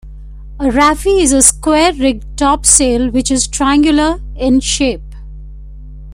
A 0.59 0.71
raffee 0.71 1.21
is 1.21 1.31
a 1.31 1.43
square-rigged 1.43 2.35
topsail 2.35 3.11
which 3.11 3.29
is 3.29 3.45
triangular 3.47 4.19
in 4.35 4.59
shape. 4.59 5.13